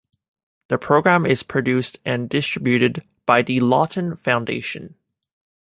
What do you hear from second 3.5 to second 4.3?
Lawton